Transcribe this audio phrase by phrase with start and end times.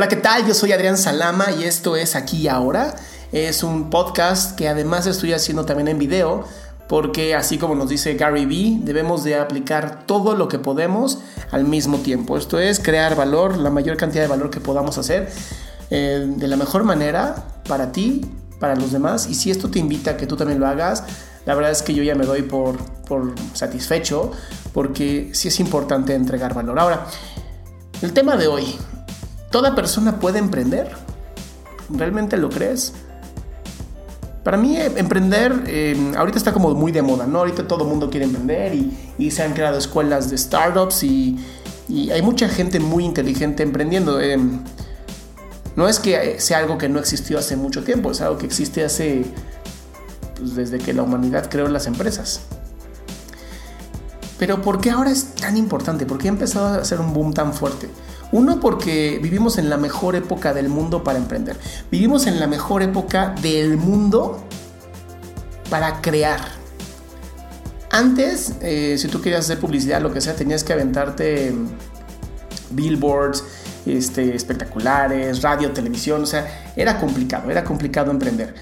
[0.00, 0.46] Hola, ¿qué tal?
[0.46, 2.96] Yo soy Adrián Salama y esto es Aquí y Ahora.
[3.32, 6.44] Es un podcast que además estoy haciendo también en video
[6.88, 11.18] porque así como nos dice Gary Vee, debemos de aplicar todo lo que podemos
[11.50, 12.38] al mismo tiempo.
[12.38, 15.28] Esto es crear valor, la mayor cantidad de valor que podamos hacer
[15.90, 17.34] eh, de la mejor manera
[17.68, 18.22] para ti,
[18.58, 19.26] para los demás.
[19.28, 21.04] Y si esto te invita a que tú también lo hagas,
[21.44, 24.32] la verdad es que yo ya me doy por, por satisfecho
[24.72, 26.78] porque sí es importante entregar valor.
[26.78, 27.06] Ahora,
[28.00, 28.78] el tema de hoy,
[29.50, 30.90] ¿Toda persona puede emprender?
[31.90, 32.92] ¿Realmente lo crees?
[34.44, 37.40] Para mí eh, emprender eh, ahorita está como muy de moda, ¿no?
[37.40, 41.38] Ahorita todo el mundo quiere emprender y, se han creado escuelas de startups y,
[42.12, 44.20] hay mucha gente muy inteligente emprendiendo.
[44.20, 44.38] Eh,
[45.74, 48.84] no es que sea algo que no existió hace mucho tiempo, es algo que existe
[48.84, 49.24] hace
[50.36, 52.42] pues, desde que la humanidad creó las empresas.
[54.38, 56.06] Pero ¿por qué ahora es tan importante?
[56.06, 57.88] ¿Por qué ha empezado a hacer un boom tan fuerte?
[58.32, 61.56] Uno, porque vivimos en la mejor época del mundo para emprender.
[61.90, 64.44] Vivimos en la mejor época del mundo
[65.68, 66.40] para crear.
[67.90, 71.52] Antes, eh, si tú querías hacer publicidad, lo que sea, tenías que aventarte
[72.70, 73.42] billboards,
[73.84, 78.54] este, espectaculares, radio, televisión, o sea, era complicado, era complicado emprender.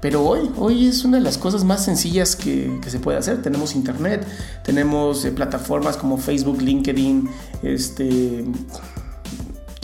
[0.00, 3.40] Pero hoy, hoy es una de las cosas más sencillas que, se puede hacer.
[3.40, 4.26] Tenemos internet,
[4.62, 7.28] tenemos eh, plataformas como Facebook, LinkedIn,
[7.62, 8.44] este,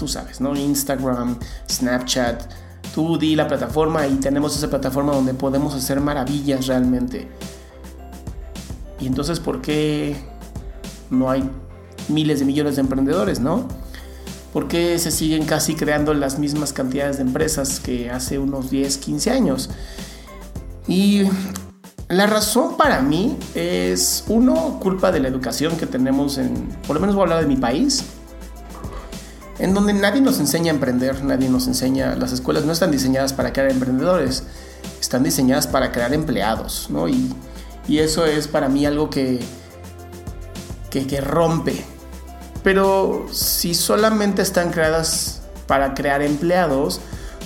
[0.00, 0.56] tú sabes, ¿no?
[0.56, 1.38] Instagram,
[1.68, 2.42] Snapchat.
[2.94, 7.28] Tú di la plataforma y tenemos esa plataforma donde podemos hacer maravillas realmente.
[8.98, 10.16] Y entonces, ¿por qué
[11.10, 11.48] no hay
[12.08, 13.68] miles de millones de emprendedores, no?
[14.54, 18.96] ¿Por qué se siguen casi creando las mismas cantidades de empresas que hace unos 10,
[18.96, 19.68] 15 años?
[20.88, 21.24] Y
[22.08, 27.00] la razón para mí es, uno, culpa de la educación que tenemos en, por lo
[27.00, 28.02] menos voy a hablar de mi país,
[29.60, 33.34] en donde nadie nos enseña a emprender, nadie nos enseña, las escuelas no están diseñadas
[33.34, 34.44] para crear emprendedores,
[35.00, 37.08] están diseñadas para crear empleados, ¿no?
[37.08, 37.32] Y,
[37.88, 39.40] eso es para mí algo que,
[40.90, 41.84] que, rompe.
[42.62, 47.00] Pero si solamente están creadas para crear empleados,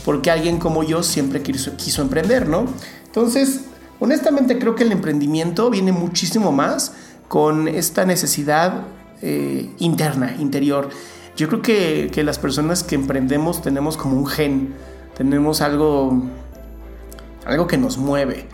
[0.04, 2.66] porque alguien como yo siempre quiso, emprender, ¿no?
[3.06, 3.62] Entonces,
[4.00, 6.92] honestamente creo que el emprendimiento viene muchísimo más
[7.26, 8.82] con esta necesidad
[9.22, 10.90] eh, interna, interior.
[11.36, 14.74] Yo creo que, las personas que emprendemos tenemos como un gen,
[15.16, 16.22] tenemos algo,
[17.44, 18.48] algo que nos mueve.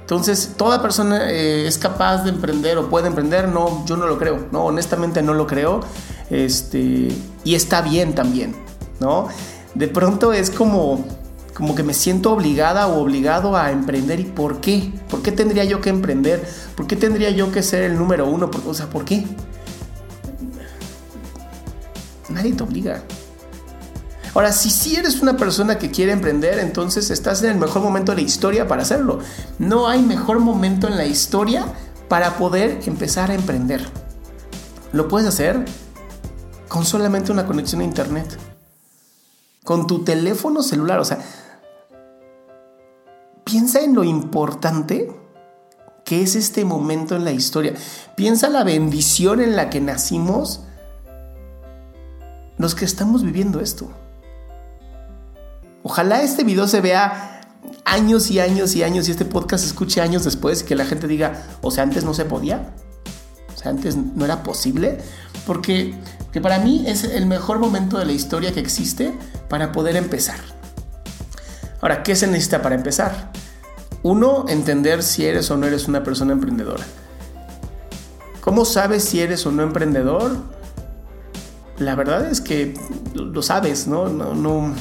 [0.00, 4.18] Entonces, toda persona eh, es capaz de emprender o puede emprender, no, yo no lo
[4.18, 5.80] creo, no, honestamente no lo creo,
[6.30, 7.08] este,
[7.44, 8.54] y está bien también,
[8.98, 9.28] ¿no?
[9.74, 11.06] De pronto es como,
[11.54, 14.92] como que me siento obligada o obligado a emprender, ¿y por qué?
[15.08, 16.44] ¿Por qué tendría yo que emprender?
[16.76, 18.50] ¿Por qué tendría yo que ser el número uno?
[18.66, 19.24] O sea, ¿por qué?
[22.40, 23.02] Nadie te obliga.
[24.34, 28.16] Ahora, si eres una persona que quiere emprender, entonces estás en el mejor momento de
[28.16, 29.18] la historia para hacerlo.
[29.58, 31.66] No hay mejor momento en la historia
[32.08, 33.84] para poder empezar a emprender.
[34.92, 35.64] ¿Lo puedes hacer?
[36.70, 38.38] con solamente una conexión a internet.
[39.64, 41.18] Con tu teléfono celular, o sea,
[43.44, 45.12] piensa en lo importante
[46.04, 47.74] que es este momento en la historia.
[48.14, 50.62] Piensa la bendición en la que nacimos
[52.60, 53.90] los que estamos viviendo esto.
[55.82, 57.40] Ojalá este video se vea
[57.86, 60.84] años y años y años y este podcast se escuche años después y que la
[60.84, 62.74] gente diga, o sea, antes no se podía,
[63.54, 64.98] o sea, antes no era posible,
[65.46, 65.94] porque
[66.32, 69.14] que para mí es el mejor momento de la historia que existe
[69.48, 70.38] para poder empezar.
[71.80, 73.32] Ahora, ¿qué se necesita para empezar?
[74.02, 76.84] Uno, entender si eres o no eres una persona emprendedora.
[78.42, 80.59] ¿Cómo sabes si eres o no emprendedor?
[81.80, 82.74] La verdad es que
[83.14, 84.08] lo sabes, ¿no?
[84.08, 84.74] No, no.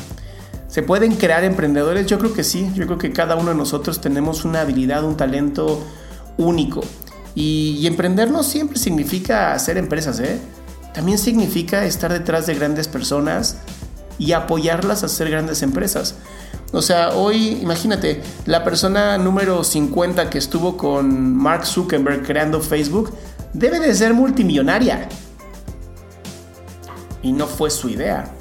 [0.67, 2.05] ¿Se pueden crear emprendedores?
[2.05, 2.69] Yo creo que sí.
[2.75, 5.81] Yo creo que cada uno de nosotros tenemos una habilidad, un talento
[6.37, 6.81] único.
[7.35, 10.39] Y, y emprender no siempre significa hacer empresas, ¿eh?
[10.93, 13.57] También significa estar detrás de grandes personas
[14.17, 16.15] y apoyarlas a hacer grandes empresas.
[16.71, 23.11] O sea, hoy imagínate, la persona número 50 que estuvo con Mark Zuckerberg creando Facebook
[23.53, 25.07] debe de ser multimillonaria.
[27.21, 28.33] Y no fue su idea.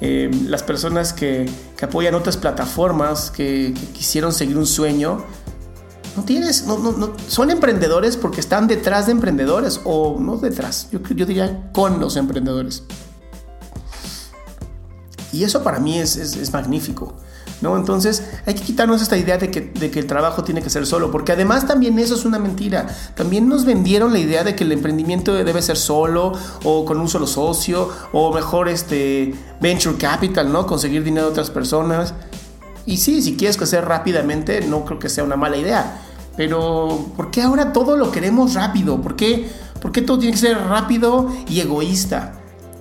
[0.00, 1.50] Eh, las personas que,
[1.82, 5.22] apoyan otras plataformas, que, quisieron seguir un sueño,
[6.16, 11.00] no tienes, no, no, son emprendedores porque están detrás de emprendedores o no detrás, yo,
[11.14, 12.84] yo diría con los emprendedores.
[15.34, 17.12] Y eso para mí es, es, magnífico.
[17.60, 17.76] ¿No?
[17.76, 20.86] Entonces hay que quitarnos esta idea de que, de que, el trabajo tiene que ser
[20.86, 22.86] solo, porque además también eso es una mentira.
[23.14, 26.32] También nos vendieron la idea de que el emprendimiento debe ser solo
[26.64, 30.66] o con un solo socio o mejor este venture capital, ¿no?
[30.66, 32.12] Conseguir dinero de otras personas.
[32.86, 36.02] Y sí, si quieres crecer rápidamente, no creo que sea una mala idea.
[36.36, 39.00] Pero ¿por qué ahora todo lo queremos rápido?
[39.00, 39.48] ¿Por qué,
[39.80, 42.34] por qué todo tiene que ser rápido y egoísta?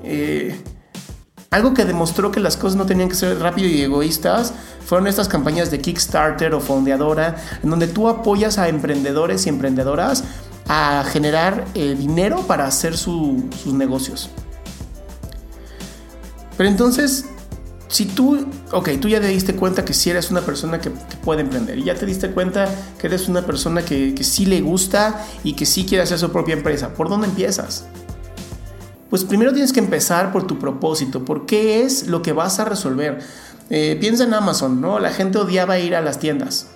[0.03, 0.59] Eh,
[1.53, 4.53] algo que demostró que las cosas no tenían que ser rápido y egoístas
[4.83, 10.23] fueron estas campañas de Kickstarter o Fondeadora, en donde tú apoyas a emprendedores y emprendedoras
[10.67, 14.31] a generar eh, dinero para hacer sus negocios.
[16.57, 17.25] Pero entonces,
[17.87, 20.89] si tú, ok, tú ya te diste cuenta que si sí eres una persona que,
[21.23, 22.67] puede emprender y ya te diste cuenta
[22.97, 26.31] que eres una persona que, que sí le gusta y que sí quiere hacer su
[26.31, 27.85] propia empresa, ¿por dónde empiezas?
[29.13, 32.65] Pues primero tienes que empezar por tu propósito, por qué es lo que vas a
[32.65, 33.19] resolver.
[33.69, 34.97] Eh, piensa en Amazon, ¿no?
[34.97, 36.71] La gente odiaba ir a las tiendas.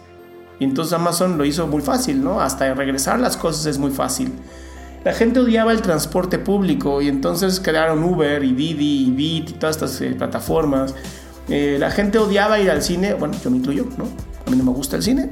[0.60, 2.40] Y entonces Amazon lo hizo muy fácil, ¿no?
[2.40, 4.32] Hasta regresar las cosas es muy fácil.
[5.04, 9.54] La gente odiaba el transporte público y entonces crearon Uber y Didi y Bit y
[9.54, 10.94] todas estas eh, plataformas.
[11.50, 14.04] Eh, la gente odiaba ir al cine, bueno, yo me incluyo, ¿no?
[14.46, 15.32] A mí no me gusta el cine.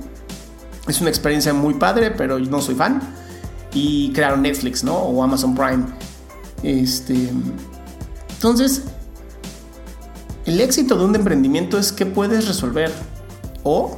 [0.88, 3.00] Es una experiencia muy padre, pero yo no soy fan.
[3.76, 4.96] Y crearon Netflix, ¿no?
[4.96, 5.84] O Amazon Prime.
[6.64, 7.32] Este,
[8.34, 8.84] entonces,
[10.46, 12.92] el éxito de un emprendimiento es que puedes resolver
[13.64, 13.98] o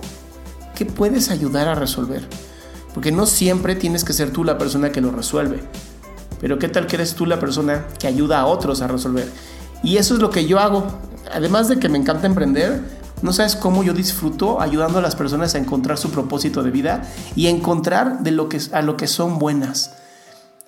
[0.75, 2.27] que puedes ayudar a resolver.
[2.93, 5.59] Porque no siempre tienes que ser tú la persona que lo resuelve.
[6.39, 9.29] Pero qué tal que eres tú la persona que ayuda a otros a resolver.
[9.83, 10.87] Y eso es lo que yo hago.
[11.31, 12.81] Además de que me encanta emprender,
[13.21, 17.03] no sabes cómo yo disfruto ayudando a las personas a encontrar su propósito de vida
[17.35, 19.91] y encontrar de lo que, a lo que son buenas.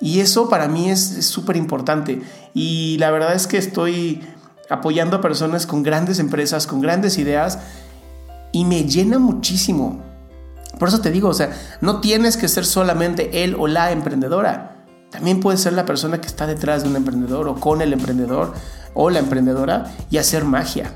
[0.02, 2.22] Y eso para mí es súper importante.
[2.54, 4.22] Y la verdad es que estoy
[4.70, 7.60] apoyando a personas con grandes empresas, con grandes ideas,
[8.52, 10.02] y me llena muchísimo.
[10.78, 11.52] Por eso te digo, o sea,
[11.82, 14.86] no tienes que ser solamente él o la emprendedora.
[15.10, 18.54] También puedes ser la persona que está detrás de un emprendedor o con el emprendedor
[18.94, 20.94] o la emprendedora y hacer magia.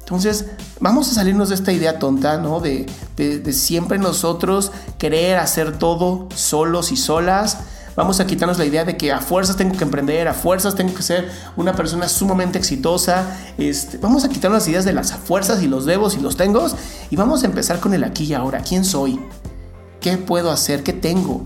[0.00, 0.46] Entonces,
[0.80, 2.60] vamos a salirnos de esta idea tonta, ¿no?
[2.60, 7.58] De, de, de siempre nosotros querer hacer todo solos y solas
[7.94, 10.94] Vamos a quitarnos la idea de que a fuerzas tengo que emprender, a fuerzas tengo
[10.94, 13.36] que ser una persona sumamente exitosa.
[13.58, 16.66] Este, vamos a quitarnos las ideas de las fuerzas y los debos y los tengo
[17.10, 18.60] y vamos a empezar con el aquí y ahora.
[18.60, 19.20] ¿Quién soy?
[20.00, 20.82] ¿Qué puedo hacer?
[20.82, 21.44] ¿Qué tengo?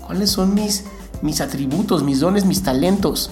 [0.00, 0.84] ¿Cuáles son mis,
[1.20, 3.30] mis atributos, mis dones, mis talentos?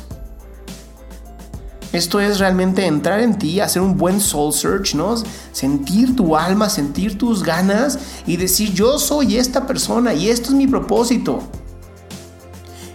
[1.94, 5.14] Esto es realmente entrar en ti, hacer un buen soul search, ¿no?
[5.52, 10.54] Sentir tu alma, sentir tus ganas y decir, yo soy esta persona y esto es
[10.54, 11.42] mi propósito.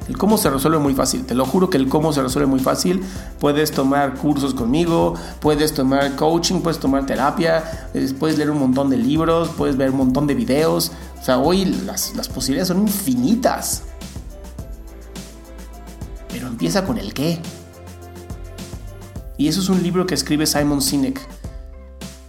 [0.07, 2.59] El cómo se resuelve muy fácil, te lo juro que el cómo se resuelve muy
[2.59, 3.03] fácil.
[3.39, 8.97] Puedes tomar cursos conmigo, puedes tomar coaching, puedes tomar terapia, puedes leer un montón de
[8.97, 10.91] libros, puedes ver un montón de videos.
[11.19, 13.83] O sea, hoy las, las posibilidades son infinitas.
[16.29, 17.41] Pero empieza con el qué.
[19.37, 21.19] Y eso es un libro que escribe Simon Sinek.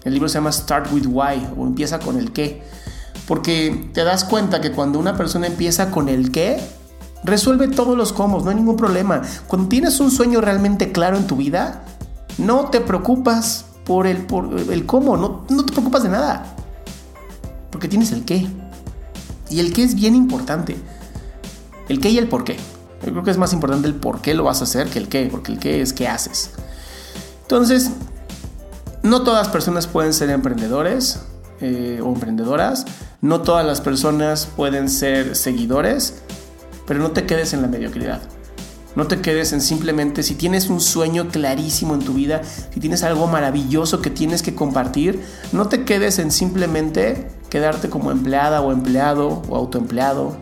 [0.05, 2.63] El libro se llama Start with Why o empieza con el qué.
[3.29, 6.61] Porque te das cuenta que cuando una persona empieza con el qué,
[7.25, 9.23] Resuelve todos los cómo, no hay ningún problema.
[9.47, 11.83] Cuando tienes un sueño realmente claro en tu vida,
[12.39, 16.55] no te preocupas por el, por el cómo, no, no te preocupas de nada.
[17.71, 18.47] Porque tienes el qué.
[19.51, 20.77] Y el qué es bien importante.
[21.89, 22.57] El qué y el por qué.
[23.05, 25.09] Yo creo que es más importante el por qué lo vas a hacer que el
[25.09, 26.51] qué, porque el qué es qué haces.
[27.43, 27.91] Entonces,
[29.03, 31.21] no todas las personas pueden ser emprendedores
[31.61, 32.85] eh, o emprendedoras,
[33.21, 36.23] no todas las personas pueden ser seguidores,
[36.89, 38.23] pero no te quedes en la mediocridad.
[38.97, 42.41] No te quedes en simplemente, si tienes un sueño clarísimo en tu vida,
[42.75, 48.11] si tienes algo maravilloso que tienes que compartir, no te quedes en simplemente quedarte como
[48.11, 50.37] empleada o empleado o autoempleado.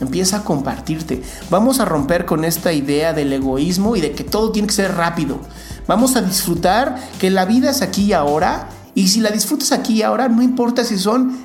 [0.00, 1.22] Empieza a compartirte.
[1.50, 4.94] Vamos a romper con esta idea del egoísmo y de que todo tiene que ser
[4.94, 5.40] rápido.
[5.86, 8.68] Vamos a disfrutar que la vida es aquí y ahora.
[8.94, 11.36] Y si la disfrutas aquí y ahora, no importa si son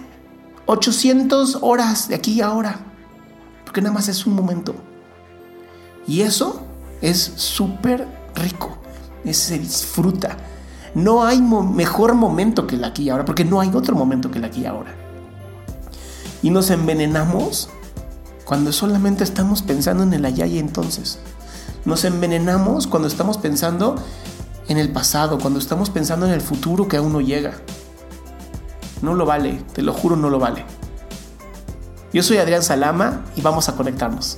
[0.67, 2.90] 800 horas de aquí y ahora.
[3.71, 4.75] Porque nada más es un momento.
[6.05, 6.61] Y eso
[7.01, 8.77] es súper rico,
[9.31, 10.35] se disfruta.
[10.93, 14.39] No hay mejor momento que el aquí y ahora, porque no hay otro momento que
[14.39, 14.93] el aquí y ahora.
[16.41, 17.69] Y nos envenenamos
[18.43, 21.19] cuando solamente estamos pensando en el allá y entonces.
[21.85, 23.95] Nos envenenamos cuando estamos pensando
[24.67, 27.53] en el pasado, cuando estamos pensando en el futuro que aún no llega.
[29.01, 30.65] No lo vale, te lo juro, no lo vale.
[32.13, 34.37] Yo soy Adrián Salama y vamos a conectarnos.